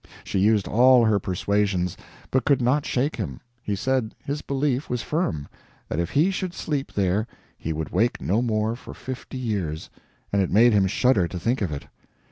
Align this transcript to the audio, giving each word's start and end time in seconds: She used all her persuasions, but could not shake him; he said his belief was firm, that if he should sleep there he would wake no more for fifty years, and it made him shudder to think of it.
She 0.23 0.39
used 0.39 0.67
all 0.67 1.05
her 1.05 1.19
persuasions, 1.19 1.95
but 2.31 2.43
could 2.43 2.59
not 2.59 2.87
shake 2.87 3.17
him; 3.17 3.39
he 3.61 3.75
said 3.75 4.15
his 4.25 4.41
belief 4.41 4.89
was 4.89 5.03
firm, 5.03 5.47
that 5.89 5.99
if 5.99 6.09
he 6.09 6.31
should 6.31 6.55
sleep 6.55 6.91
there 6.93 7.27
he 7.55 7.71
would 7.71 7.91
wake 7.91 8.19
no 8.19 8.41
more 8.41 8.75
for 8.75 8.95
fifty 8.95 9.37
years, 9.37 9.91
and 10.33 10.41
it 10.41 10.49
made 10.49 10.73
him 10.73 10.87
shudder 10.87 11.27
to 11.27 11.39
think 11.39 11.61
of 11.61 11.71
it. 11.71 11.85